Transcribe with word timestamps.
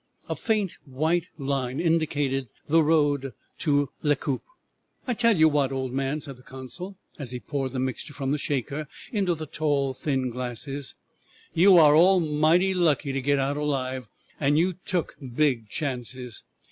A 0.27 0.35
faint 0.35 0.79
white 0.83 1.27
line 1.37 1.79
indicated 1.79 2.47
the 2.67 2.81
road 2.81 3.33
to 3.59 3.89
Lecoup. 4.01 4.41
"I 5.05 5.13
tell 5.13 5.37
you 5.37 5.47
what, 5.47 5.71
old 5.71 5.93
man," 5.93 6.21
said 6.21 6.37
the 6.37 6.41
consul, 6.41 6.97
as 7.19 7.29
he 7.29 7.39
poured 7.39 7.73
the 7.73 7.79
mixture 7.79 8.11
from 8.11 8.31
the 8.31 8.39
shaker 8.39 8.87
into 9.11 9.35
the 9.35 9.45
tall, 9.45 9.93
thin 9.93 10.31
glasses, 10.31 10.95
"you 11.53 11.77
are 11.77 11.95
almightly 11.95 12.73
lucky 12.73 13.13
to 13.13 13.21
get 13.21 13.37
out 13.37 13.57
alive, 13.57 14.09
and 14.39 14.57
you 14.57 14.73
took 14.73 15.17
big 15.35 15.69
chances. 15.69 16.45